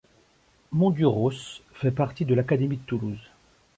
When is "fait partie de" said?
1.73-2.33